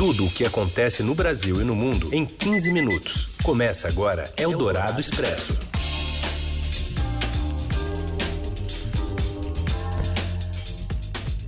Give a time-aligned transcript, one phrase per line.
[0.00, 3.34] Tudo o que acontece no Brasil e no mundo em 15 minutos.
[3.42, 5.60] Começa agora Eldorado Expresso.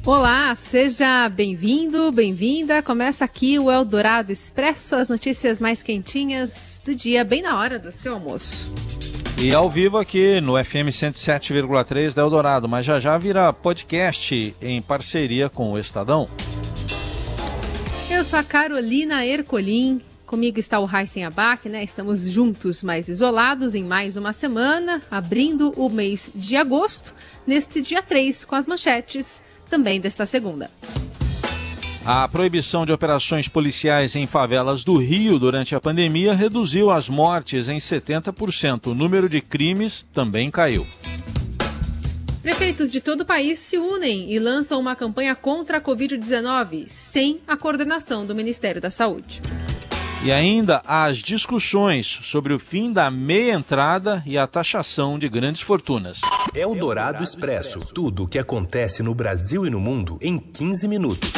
[0.04, 2.82] Olá, seja bem-vindo, bem-vinda.
[2.82, 7.90] Começa aqui o Eldorado Expresso, as notícias mais quentinhas do dia, bem na hora do
[7.90, 8.70] seu almoço.
[9.38, 14.82] E ao vivo aqui no FM 107,3 da Eldorado, mas já já vira podcast em
[14.82, 16.26] parceria com o Estadão.
[18.12, 19.98] Eu sou a Carolina Ercolim.
[20.26, 21.82] Comigo está o Heisen Abac, né?
[21.82, 27.14] Estamos juntos, mas isolados em mais uma semana, abrindo o mês de agosto,
[27.46, 30.70] neste dia 3, com as manchetes também desta segunda.
[32.04, 37.66] A proibição de operações policiais em favelas do Rio durante a pandemia reduziu as mortes
[37.66, 38.88] em 70%.
[38.88, 40.86] O número de crimes também caiu.
[42.42, 47.40] Prefeitos de todo o país se unem e lançam uma campanha contra a Covid-19, sem
[47.46, 49.40] a coordenação do Ministério da Saúde.
[50.24, 55.62] E ainda as discussões sobre o fim da meia entrada e a taxação de grandes
[55.62, 56.20] fortunas.
[56.52, 57.78] É o Dourado Expresso.
[57.94, 61.32] Tudo o que acontece no Brasil e no mundo em 15 minutos.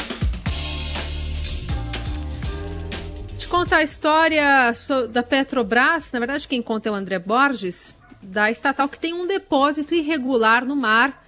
[3.39, 4.73] Te contar a história
[5.11, 6.13] da Petrobras.
[6.13, 7.95] Na verdade, quem conta é o André Borges
[8.25, 11.25] da estatal que tem um depósito irregular no mar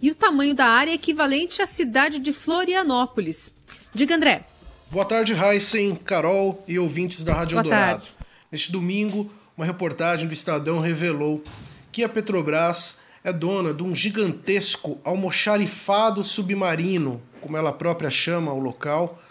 [0.00, 3.52] e o tamanho da área é equivalente à cidade de Florianópolis.
[3.94, 4.44] Diga, André.
[4.90, 8.02] Boa tarde, Heisen, Carol e ouvintes da Rádio Boa Eldorado.
[8.02, 8.16] Tarde.
[8.52, 11.42] Neste domingo, uma reportagem do Estadão revelou
[11.90, 18.58] que a Petrobras é dona de um gigantesco almoxarifado submarino, como ela própria chama o
[18.58, 19.22] local,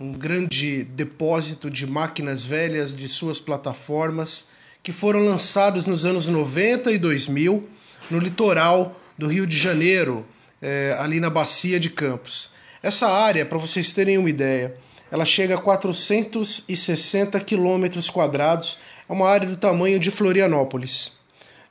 [0.00, 4.50] um grande depósito de máquinas velhas de suas plataformas
[4.82, 7.68] que foram lançados nos anos 90 e 2000
[8.10, 10.26] no litoral do Rio de Janeiro,
[10.60, 12.52] é, ali na Bacia de Campos.
[12.82, 14.74] Essa área, para vocês terem uma ideia,
[15.10, 21.18] ela chega a 460 quilômetros quadrados, é uma área do tamanho de Florianópolis,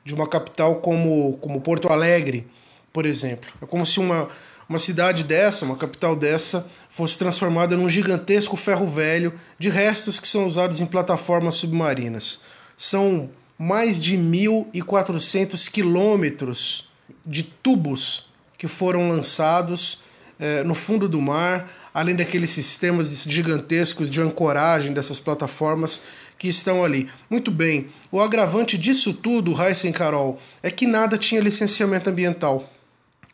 [0.04, 2.46] de uma capital como, como Porto Alegre,
[2.92, 3.50] por exemplo.
[3.60, 4.28] É como se uma,
[4.68, 10.28] uma cidade dessa, uma capital dessa, fosse transformada num gigantesco ferro velho de restos que
[10.28, 12.44] são usados em plataformas submarinas.
[12.76, 16.90] São mais de 1.400 quilômetros
[17.24, 18.28] de tubos
[18.58, 20.02] que foram lançados
[20.38, 26.02] eh, no fundo do mar, além daqueles sistemas gigantescos de ancoragem dessas plataformas
[26.38, 27.08] que estão ali.
[27.30, 32.68] Muito bem, o agravante disso tudo, Heisen Carol, é que nada tinha licenciamento ambiental.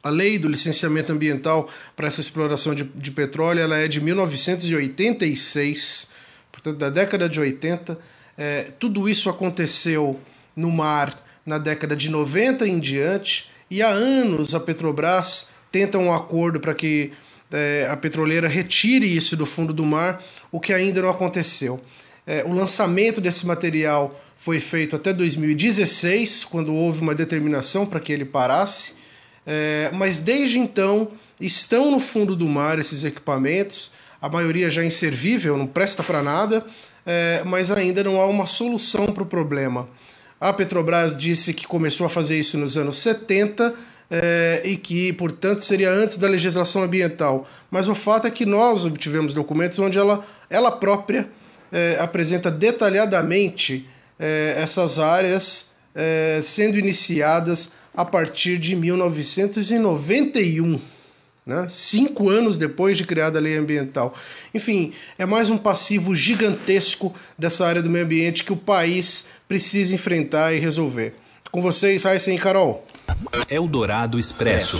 [0.02, 6.10] A lei do licenciamento ambiental para essa exploração de, de petróleo ela é de 1986,
[6.52, 7.98] portanto, da década de 80
[8.38, 10.18] é, tudo isso aconteceu
[10.54, 16.12] no mar na década de 90 em diante, e há anos a Petrobras tenta um
[16.12, 17.12] acordo para que
[17.50, 20.22] é, a petroleira retire isso do fundo do mar,
[20.52, 21.82] o que ainda não aconteceu.
[22.26, 28.12] É, o lançamento desse material foi feito até 2016, quando houve uma determinação para que
[28.12, 28.94] ele parasse,
[29.46, 35.56] é, mas desde então estão no fundo do mar esses equipamentos, a maioria já inservível,
[35.56, 36.66] não presta para nada,
[37.10, 39.88] é, mas ainda não há uma solução para o problema.
[40.38, 43.74] A Petrobras disse que começou a fazer isso nos anos 70
[44.10, 47.48] é, e que, portanto, seria antes da legislação ambiental.
[47.70, 51.26] Mas o fato é que nós obtivemos documentos onde ela, ela própria
[51.72, 60.78] é, apresenta detalhadamente é, essas áreas é, sendo iniciadas a partir de 1991
[61.48, 61.66] né?
[61.70, 64.14] cinco anos depois de criada a lei ambiental.
[64.54, 69.94] Enfim, é mais um passivo gigantesco dessa área do meio ambiente que o país precisa
[69.94, 71.14] enfrentar e resolver.
[71.50, 72.86] Com vocês, Raíssa e Carol.
[73.48, 74.78] Eldorado Expresso.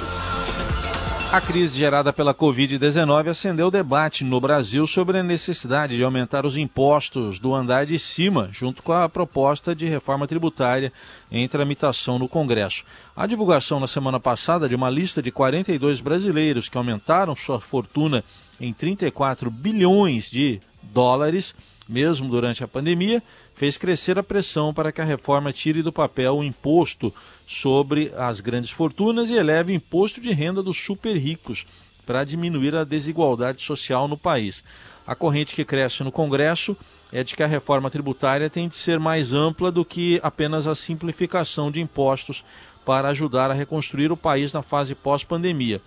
[1.31, 6.47] A crise gerada pela Covid-19 acendeu o debate no Brasil sobre a necessidade de aumentar
[6.47, 10.91] os impostos do andar de cima, junto com a proposta de reforma tributária
[11.31, 12.83] em tramitação no Congresso.
[13.15, 18.25] A divulgação na semana passada de uma lista de 42 brasileiros que aumentaram sua fortuna
[18.59, 21.55] em 34 bilhões de dólares,
[21.89, 23.23] mesmo durante a pandemia,
[23.55, 27.13] fez crescer a pressão para que a reforma tire do papel o imposto
[27.47, 31.67] sobre as grandes fortunas e eleve o imposto de renda dos super ricos
[32.05, 34.63] para diminuir a desigualdade social no país.
[35.07, 36.77] A corrente que cresce no Congresso
[37.11, 40.75] é de que a reforma tributária tem de ser mais ampla do que apenas a
[40.75, 42.45] simplificação de impostos
[42.85, 45.81] para ajudar a reconstruir o país na fase pós-pandemia.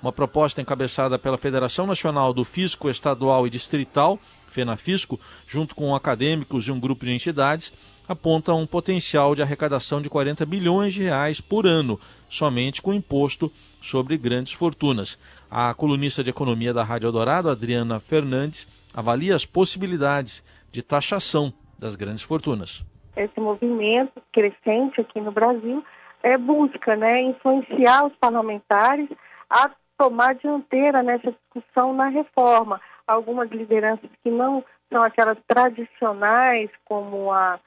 [0.00, 4.18] Uma proposta encabeçada pela Federação Nacional do Fisco Estadual e Distrital,
[4.58, 7.72] FENAFisco, junto com acadêmicos e um grupo de entidades,
[8.08, 13.52] aponta um potencial de arrecadação de 40 bilhões de reais por ano, somente com imposto
[13.80, 15.16] sobre grandes fortunas.
[15.48, 21.94] A colunista de economia da Rádio Eldorado, Adriana Fernandes, avalia as possibilidades de taxação das
[21.94, 22.84] grandes fortunas.
[23.16, 25.84] Esse movimento crescente aqui no Brasil
[26.20, 29.08] é busca né, influenciar os parlamentares
[29.48, 32.80] a tomar dianteira nessa discussão na reforma.
[33.08, 34.62] Algumas lideranças que não
[34.92, 37.58] são aquelas tradicionais, como a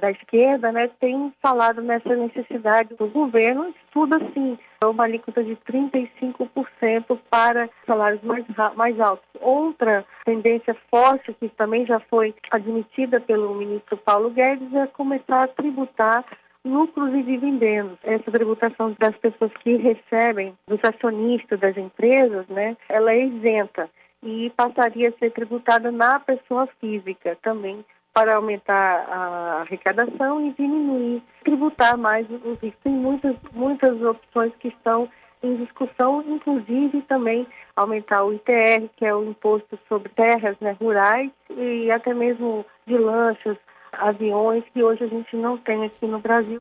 [0.00, 7.16] da esquerda, né, tem falado nessa necessidade do governo, estuda sim uma alíquota de 35%
[7.30, 8.44] para salários mais,
[8.74, 9.24] mais altos.
[9.40, 15.48] Outra tendência forte, que também já foi admitida pelo ministro Paulo Guedes, é começar a
[15.48, 16.24] tributar
[16.64, 17.98] lucros e dividendos.
[18.02, 23.88] Essa tributação das pessoas que recebem, dos acionistas das empresas, né, ela é isenta
[24.22, 31.22] e passaria a ser tributada na pessoa física também para aumentar a arrecadação e diminuir,
[31.44, 32.80] tributar mais os ricos.
[32.82, 35.08] Tem muitas, muitas opções que estão
[35.42, 41.30] em discussão, inclusive também aumentar o ITR, que é o imposto sobre terras né, rurais,
[41.56, 43.56] e até mesmo de lanchas,
[43.92, 46.60] aviões, que hoje a gente não tem aqui no Brasil.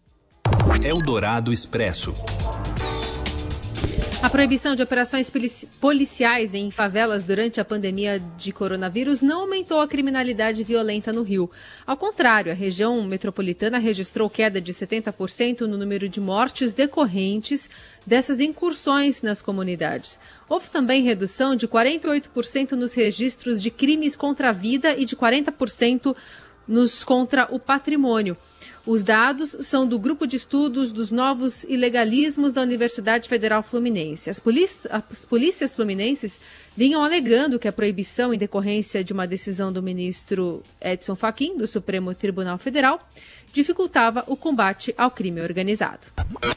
[0.83, 2.13] Eldorado Expresso.
[4.19, 5.31] A proibição de operações
[5.79, 11.49] policiais em favelas durante a pandemia de coronavírus não aumentou a criminalidade violenta no Rio.
[11.85, 17.69] Ao contrário, a região metropolitana registrou queda de 70% no número de mortes decorrentes
[18.07, 20.19] dessas incursões nas comunidades.
[20.49, 26.15] Houve também redução de 48% nos registros de crimes contra a vida e de 40%
[26.67, 28.35] nos contra o patrimônio.
[28.87, 34.29] Os dados são do Grupo de Estudos dos Novos Ilegalismos da Universidade Federal Fluminense.
[34.29, 34.41] As,
[34.89, 36.39] as, polícias fluminenses
[36.75, 41.67] vinham alegando que a proibição, em decorrência de uma decisão do ministro Edson Fachin, do
[41.67, 43.05] Supremo Tribunal Federal,
[43.51, 46.07] dificultava o combate ao crime organizado.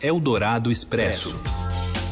[0.00, 1.32] Eldorado Expresso.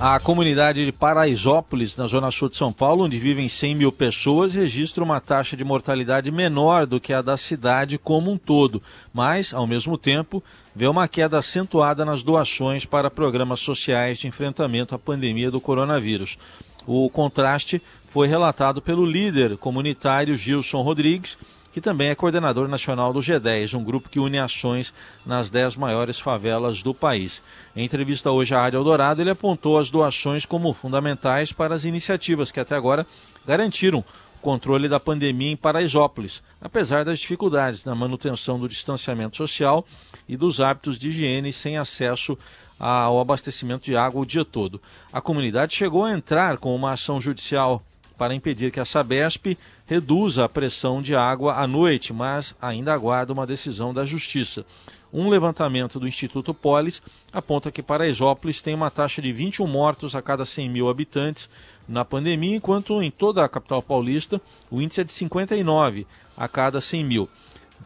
[0.01, 4.55] A comunidade de Paraisópolis, na zona sul de São Paulo, onde vivem 100 mil pessoas,
[4.55, 8.81] registra uma taxa de mortalidade menor do que a da cidade como um todo,
[9.13, 10.41] mas, ao mesmo tempo,
[10.73, 16.39] vê uma queda acentuada nas doações para programas sociais de enfrentamento à pandemia do coronavírus.
[16.87, 21.37] O contraste foi relatado pelo líder comunitário Gilson Rodrigues,
[21.73, 24.93] que também é coordenador nacional do G10, um grupo que une ações
[25.25, 27.43] nas dez maiores favelas do país.
[27.77, 32.51] Em entrevista hoje à Rádio Eldorado, ele apontou as doações como fundamentais para as iniciativas
[32.51, 33.07] que até agora
[33.47, 39.87] garantiram o controle da pandemia em Paraisópolis, apesar das dificuldades na manutenção do distanciamento social
[40.29, 42.39] e dos hábitos de higiene sem acesso
[42.79, 44.81] ao abastecimento de água o dia todo.
[45.13, 47.83] A comunidade chegou a entrar com uma ação judicial
[48.17, 49.57] para impedir que a Sabesp
[49.89, 54.65] reduza a pressão de água à noite, mas ainda aguarda uma decisão da Justiça.
[55.11, 57.01] Um levantamento do Instituto Polis
[57.33, 61.49] aponta que Paraisópolis tem uma taxa de 21 mortos a cada 100 mil habitantes
[61.89, 64.39] na pandemia, enquanto em toda a capital paulista
[64.71, 66.07] o índice é de 59
[66.37, 67.29] a cada 100 mil.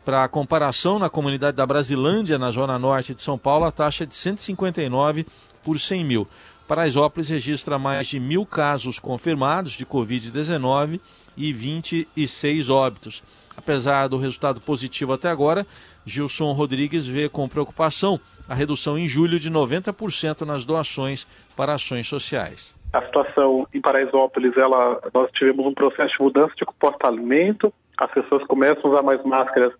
[0.04, 4.06] Para comparação, na comunidade da Brasilândia, na zona norte de São Paulo, a taxa é
[4.06, 5.24] de 159
[5.62, 6.28] por 100 mil.
[6.66, 11.00] Paraisópolis registra mais de mil casos confirmados de Covid-19
[11.36, 13.22] e 26 óbitos.
[13.56, 15.66] Apesar do resultado positivo até agora,
[16.06, 18.18] Gilson Rodrigues vê com preocupação
[18.48, 21.26] a redução em julho de 90% nas doações
[21.56, 22.74] para ações sociais.
[22.92, 28.44] A situação em Paraisópolis, ela, nós tivemos um processo de mudança de comportamento, as pessoas
[28.44, 29.72] começam a usar mais máscaras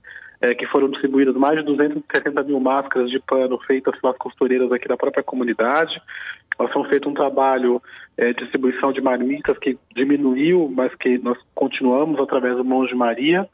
[0.42, 4.88] é, que foram distribuídas mais de 270 mil máscaras de pano feitas pelas costureiras aqui
[4.88, 6.02] da própria comunidade.
[6.58, 7.80] Nós temos feito um trabalho
[8.16, 12.94] é, de distribuição de marmitas que diminuiu, mas que nós continuamos através do Mãos de
[12.96, 13.48] Maria.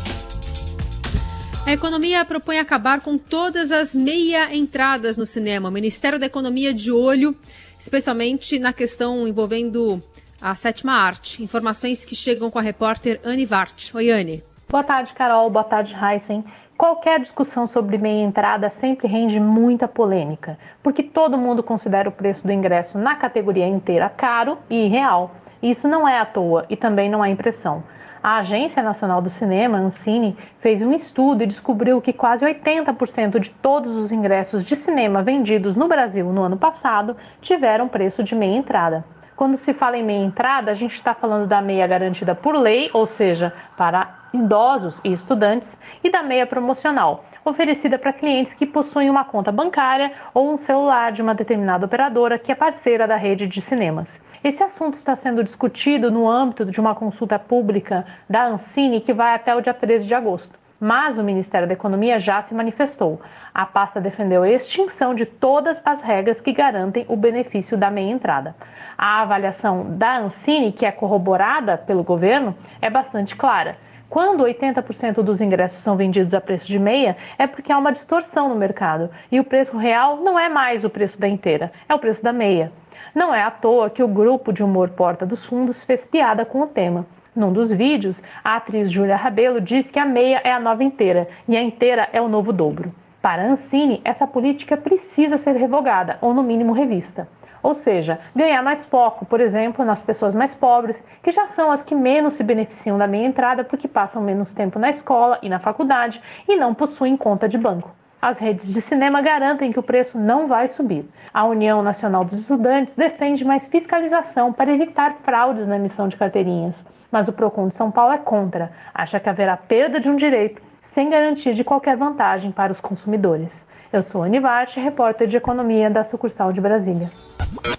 [1.72, 5.70] A economia propõe acabar com todas as meia entradas no cinema.
[5.70, 7.34] O Ministério da Economia de olho,
[7.80, 10.02] especialmente na questão envolvendo
[10.42, 11.42] a sétima arte.
[11.42, 13.96] Informações que chegam com a repórter Anne Vart.
[13.96, 14.44] Oi, Anne.
[14.68, 15.50] Boa tarde, Carol.
[15.50, 16.44] Boa tarde, Heisen.
[16.78, 22.46] Qualquer discussão sobre meia entrada sempre rende muita polêmica, porque todo mundo considera o preço
[22.46, 25.34] do ingresso na categoria inteira caro e irreal.
[25.64, 27.82] Isso não é à toa e também não é impressão.
[28.24, 33.50] A Agência Nacional do Cinema, Ancine, fez um estudo e descobriu que quase 80% de
[33.50, 38.56] todos os ingressos de cinema vendidos no Brasil no ano passado tiveram preço de meia
[38.56, 39.04] entrada.
[39.36, 42.92] Quando se fala em meia entrada, a gente está falando da meia garantida por lei,
[42.94, 49.10] ou seja, para idosos e estudantes, e da meia promocional, oferecida para clientes que possuem
[49.10, 53.48] uma conta bancária ou um celular de uma determinada operadora que é parceira da rede
[53.48, 54.22] de cinemas.
[54.44, 59.36] Esse assunto está sendo discutido no âmbito de uma consulta pública da Ancine que vai
[59.36, 63.22] até o dia 13 de agosto mas o Ministério da Economia já se manifestou.
[63.54, 68.10] A pasta defendeu a extinção de todas as regras que garantem o benefício da meia
[68.12, 68.56] entrada.
[68.98, 73.78] A avaliação da Ancine, que é corroborada pelo governo, é bastante clara.
[74.10, 78.50] Quando 80% dos ingressos são vendidos a preço de meia, é porque há uma distorção
[78.50, 82.00] no mercado e o preço real não é mais o preço da inteira, é o
[82.00, 82.72] preço da meia.
[83.14, 86.62] Não é à toa que o grupo de humor Porta dos Fundos fez piada com
[86.62, 87.06] o tema.
[87.36, 91.30] Num dos vídeos, a atriz Júlia Rabelo diz que a meia é a nova inteira
[91.48, 92.94] e a inteira é o novo dobro.
[93.22, 97.28] Para Ancine, essa política precisa ser revogada ou, no mínimo, revista.
[97.64, 101.84] Ou seja, ganhar mais foco, por exemplo, nas pessoas mais pobres, que já são as
[101.84, 105.60] que menos se beneficiam da meia entrada porque passam menos tempo na escola e na
[105.60, 107.92] faculdade e não possuem conta de banco.
[108.22, 111.10] As redes de cinema garantem que o preço não vai subir.
[111.34, 116.86] A União Nacional dos Estudantes defende mais fiscalização para evitar fraudes na emissão de carteirinhas
[117.12, 120.62] mas o PROCON de São Paulo é contra, acha que haverá perda de um direito
[120.82, 123.68] sem garantia de qualquer vantagem para os consumidores.
[123.92, 127.12] Eu sou Anivarte, repórter de economia da sucursal de Brasília.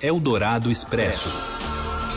[0.02, 1.61] Eldorado Expresso.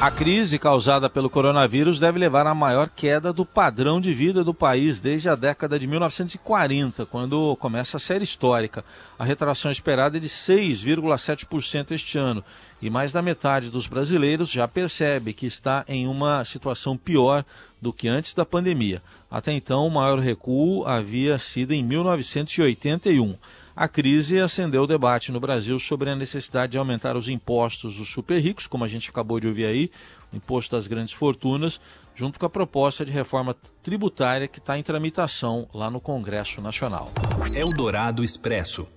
[0.01, 4.53] A crise causada pelo coronavírus deve levar à maior queda do padrão de vida do
[4.53, 8.83] país desde a década de 1940, quando começa a série histórica.
[9.17, 12.43] A retração esperada é de 6,7% este ano
[12.81, 17.45] e mais da metade dos brasileiros já percebe que está em uma situação pior
[17.81, 19.01] do que antes da pandemia.
[19.31, 23.35] Até então, o maior recuo havia sido em 1981.
[23.75, 28.09] A crise acendeu o debate no Brasil sobre a necessidade de aumentar os impostos dos
[28.09, 29.91] super ricos, como a gente acabou de ouvir aí,
[30.31, 31.81] o imposto das grandes fortunas,
[32.15, 33.53] junto com a proposta de reforma
[33.83, 37.11] tributária que está em tramitação lá no Congresso Nacional.
[37.53, 38.87] Eldorado Expresso.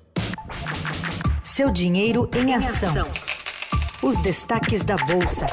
[1.42, 3.08] Seu dinheiro em ação.
[4.00, 5.46] Os destaques da Bolsa.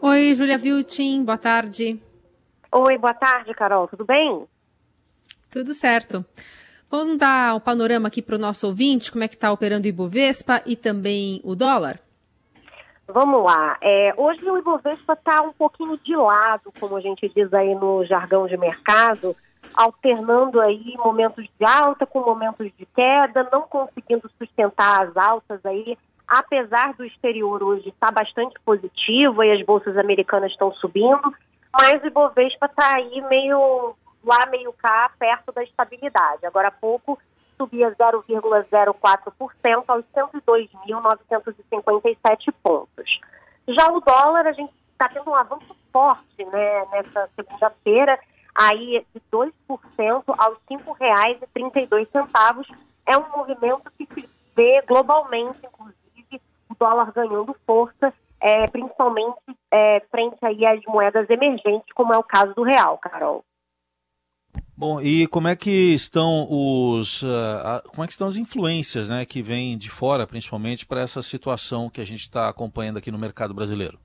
[0.00, 2.00] Oi, Julia Viltin, boa tarde.
[2.76, 4.48] Oi, boa tarde, Carol, tudo bem?
[5.48, 6.24] Tudo certo.
[6.90, 9.88] Vamos dar um panorama aqui para o nosso ouvinte, como é que está operando o
[9.88, 12.00] Ibovespa e também o dólar?
[13.06, 13.78] Vamos lá.
[13.80, 18.04] É, hoje o Ibovespa está um pouquinho de lado, como a gente diz aí no
[18.06, 19.36] jargão de mercado,
[19.72, 25.96] alternando aí momentos de alta com momentos de queda, não conseguindo sustentar as altas aí,
[26.26, 31.32] apesar do exterior hoje estar bastante positivo e as bolsas americanas estão subindo,
[31.78, 36.46] mas o Ibovespa está aí meio lá, meio cá, perto da estabilidade.
[36.46, 37.18] Agora há pouco
[37.56, 43.20] subia 0,04% aos 102.957 pontos.
[43.68, 48.18] Já o dólar, a gente está tendo um avanço forte né, nessa segunda-feira,
[48.54, 52.66] aí de 2% aos R$ 5,32.
[53.06, 58.12] É um movimento que se vê globalmente, inclusive, o dólar ganhando força,
[58.44, 59.40] é, principalmente
[59.72, 63.42] é, frente aí às moedas emergentes, como é o caso do real, Carol.
[64.76, 67.26] Bom, e como é que estão os, uh,
[67.64, 71.22] a, como é que estão as influências, né, que vêm de fora, principalmente para essa
[71.22, 73.98] situação que a gente está acompanhando aqui no mercado brasileiro?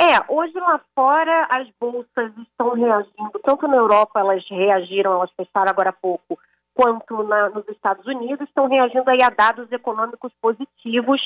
[0.00, 5.70] É, hoje lá fora as bolsas estão reagindo, tanto na Europa elas reagiram, elas fecharam
[5.70, 6.38] agora há pouco,
[6.72, 11.20] quanto na, nos Estados Unidos, estão reagindo aí a dados econômicos positivos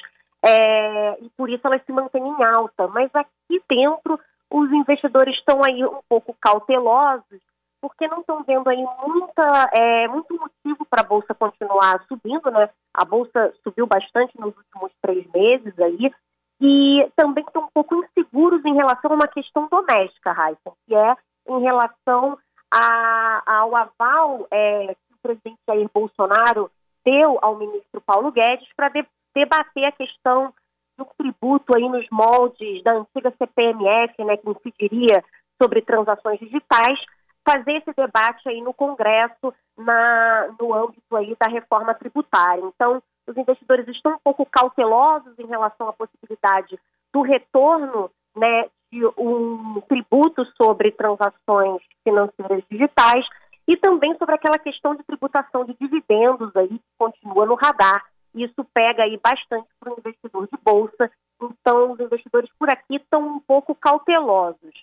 [0.45, 2.87] é, e por isso elas se mantêm em alta.
[2.89, 4.19] Mas aqui dentro
[4.51, 7.41] os investidores estão aí um pouco cautelosos,
[7.81, 12.69] porque não estão vendo aí muita, é, muito motivo para a Bolsa continuar subindo, né?
[12.95, 16.13] A Bolsa subiu bastante nos últimos três meses aí,
[16.61, 21.15] e também estão um pouco inseguros em relação a uma questão doméstica, Raíssa, que é
[21.49, 22.39] em relação
[22.73, 26.71] a, ao aval é, que o presidente Jair Bolsonaro
[27.05, 28.89] deu ao ministro Paulo Guedes para
[29.37, 30.53] debater a questão
[30.97, 35.23] do tributo aí nos moldes da antiga CPMF, né, que incidiria
[35.63, 36.99] sobre transações digitais,
[37.47, 42.65] fazer esse debate aí no Congresso na, no âmbito aí da reforma tributária.
[42.65, 46.79] Então, os investidores estão um pouco cautelosos em relação à possibilidade
[47.13, 53.27] do retorno né, de um tributo sobre transações financeiras digitais
[53.69, 58.03] e também sobre aquela questão de tributação de dividendos aí que continua no radar.
[58.37, 63.27] Isso pega aí bastante para o investidor de bolsa, então os investidores por aqui estão
[63.27, 64.75] um pouco cautelosos.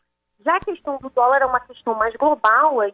[0.44, 2.92] Já a questão do dólar é uma questão mais global, aí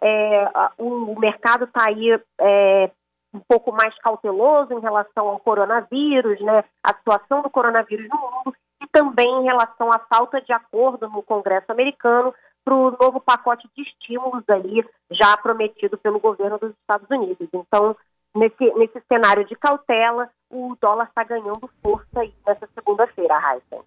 [0.00, 2.90] é, o, mercado está aí é,
[3.34, 8.56] um pouco mais cauteloso em relação ao coronavírus, né, a situação do coronavírus no mundo
[8.82, 13.68] e também em relação à falta de acordo no Congresso americano para o novo pacote
[13.76, 17.48] de estímulos ali já prometido pelo governo dos Estados Unidos.
[17.52, 17.96] Então,
[18.34, 23.84] nesse, nesse cenário de cautela, o dólar está ganhando força aí nessa segunda-feira, Heisen.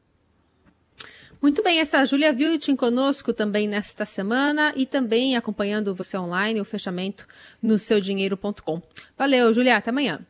[1.41, 6.61] Muito bem, essa é Júlia Viltin conosco também nesta semana e também acompanhando você online,
[6.61, 7.27] o fechamento
[7.61, 8.81] no seudinheiro.com.
[9.17, 10.21] Valeu, Júlia, até amanhã.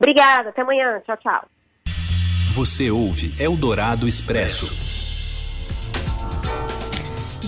[0.00, 1.02] Obrigada, até amanhã.
[1.04, 1.48] Tchau, tchau.
[2.54, 4.66] Você ouve Eldorado Expresso.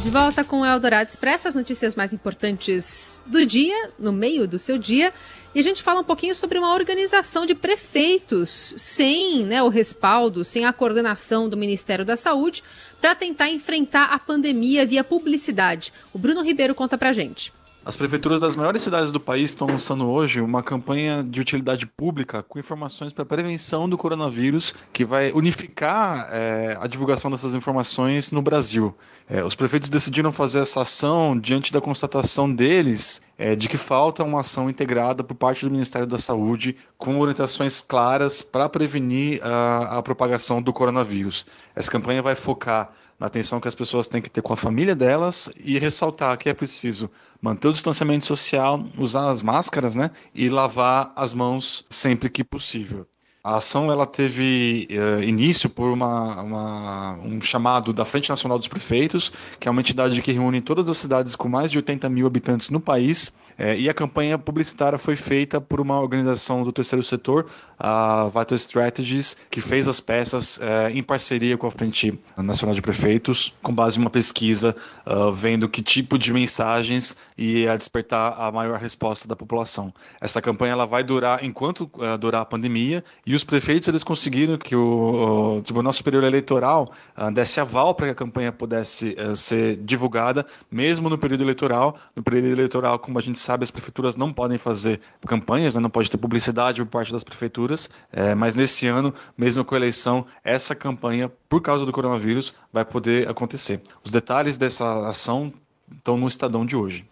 [0.02, 4.58] De volta com o Eldorado Expresso, as notícias mais importantes do dia, no meio do
[4.58, 5.12] seu dia.
[5.52, 10.44] E a gente fala um pouquinho sobre uma organização de prefeitos sem né, o respaldo,
[10.44, 12.62] sem a coordenação do Ministério da Saúde,
[13.00, 15.92] para tentar enfrentar a pandemia via publicidade.
[16.12, 17.52] O Bruno Ribeiro conta pra gente.
[17.82, 22.42] As prefeituras das maiores cidades do país estão lançando hoje uma campanha de utilidade pública
[22.42, 28.42] com informações para prevenção do coronavírus, que vai unificar é, a divulgação dessas informações no
[28.42, 28.94] Brasil.
[29.26, 34.22] É, os prefeitos decidiram fazer essa ação diante da constatação deles é, de que falta
[34.22, 39.98] uma ação integrada por parte do Ministério da Saúde com orientações claras para prevenir a,
[39.98, 41.46] a propagação do coronavírus.
[41.74, 44.96] Essa campanha vai focar na atenção que as pessoas têm que ter com a família
[44.96, 47.10] delas e ressaltar que é preciso
[47.40, 53.06] manter o distanciamento social, usar as máscaras, né, e lavar as mãos sempre que possível.
[53.42, 58.68] A ação ela teve uh, início por uma, uma, um chamado da Frente Nacional dos
[58.68, 62.26] Prefeitos, que é uma entidade que reúne todas as cidades com mais de 80 mil
[62.26, 67.04] habitantes no país é, e a campanha publicitária foi feita por uma organização do terceiro
[67.04, 67.46] setor,
[67.78, 72.80] a Vital Strategies, que fez as peças é, em parceria com a Frente Nacional de
[72.80, 74.74] Prefeitos, com base em uma pesquisa,
[75.06, 79.92] uh, vendo que tipo de mensagens ia despertar a maior resposta da população.
[80.20, 84.56] Essa campanha ela vai durar enquanto uh, durar a pandemia e os prefeitos eles conseguiram
[84.56, 89.76] que o, o Tribunal Superior Eleitoral uh, desse aval para que a campanha pudesse ser
[89.76, 91.96] divulgada, mesmo no período eleitoral.
[92.16, 95.80] No período eleitoral, como a gente sabe, sabe, as prefeituras não podem fazer campanhas, né?
[95.80, 99.78] não pode ter publicidade por parte das prefeituras, é, mas nesse ano, mesmo com a
[99.78, 103.80] eleição, essa campanha, por causa do coronavírus, vai poder acontecer.
[104.04, 105.52] Os detalhes dessa ação
[105.92, 107.04] estão no Estadão de hoje.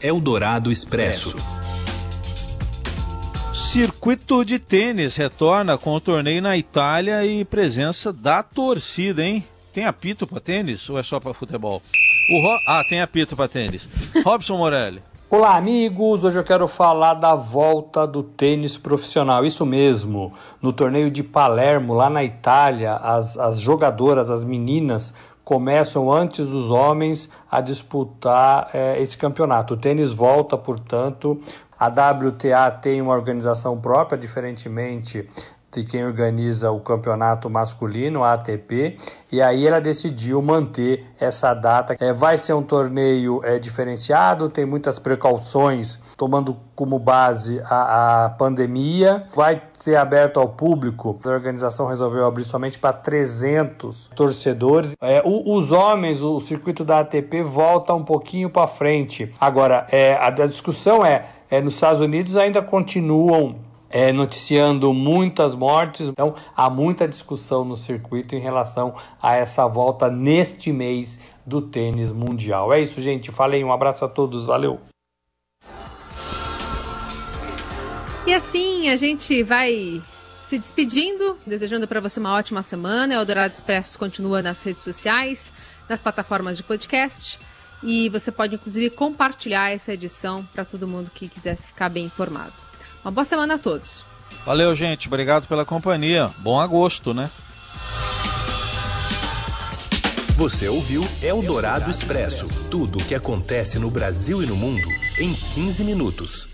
[0.00, 1.34] Eldorado Expresso.
[3.54, 9.44] Circuito de tênis retorna com o torneio na Itália e presença da torcida, hein?
[9.74, 11.82] Tem apito para tênis ou é só para futebol?
[12.30, 12.58] Ro...
[12.66, 13.88] Ah, tem apito para tênis.
[14.24, 15.02] Robson Morelli.
[15.30, 16.22] Olá, amigos!
[16.22, 19.44] Hoje eu quero falar da volta do tênis profissional.
[19.44, 26.12] Isso mesmo, no torneio de Palermo, lá na Itália, as, as jogadoras, as meninas, começam
[26.12, 29.74] antes dos homens a disputar é, esse campeonato.
[29.74, 31.40] O tênis volta, portanto.
[31.80, 35.28] A WTA tem uma organização própria, diferentemente
[35.74, 38.96] de quem organiza o campeonato masculino, a ATP,
[39.30, 41.96] e aí ela decidiu manter essa data.
[41.98, 48.30] É, vai ser um torneio é, diferenciado, tem muitas precauções, tomando como base a, a
[48.30, 49.26] pandemia.
[49.34, 51.18] Vai ser aberto ao público.
[51.24, 54.94] A organização resolveu abrir somente para 300 torcedores.
[55.00, 59.34] É, o, os homens, o, circuito da ATP volta um pouquinho para frente.
[59.40, 63.56] Agora, é, a, a discussão é, é, nos Estados Unidos ainda continuam
[63.94, 66.08] é, noticiando muitas mortes.
[66.08, 72.10] Então, há muita discussão no circuito em relação a essa volta neste mês do tênis
[72.10, 72.72] mundial.
[72.72, 73.30] É isso, gente.
[73.30, 74.80] Falei, um abraço a todos, valeu.
[78.26, 80.02] E assim a gente vai
[80.44, 83.14] se despedindo, desejando para você uma ótima semana.
[83.14, 85.52] O Eldorado Expresso continua nas redes sociais,
[85.88, 87.38] nas plataformas de podcast.
[87.80, 92.73] E você pode, inclusive, compartilhar essa edição para todo mundo que quisesse ficar bem informado.
[93.04, 94.04] Uma boa semana a todos.
[94.46, 95.08] Valeu, gente.
[95.08, 96.30] Obrigado pela companhia.
[96.38, 97.30] Bom agosto, né?
[100.36, 104.88] Você ouviu Eldorado Expresso tudo o que acontece no Brasil e no mundo
[105.18, 106.53] em 15 minutos.